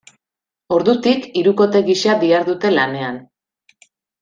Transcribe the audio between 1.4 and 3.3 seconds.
hirukote gisa dihardute lanean.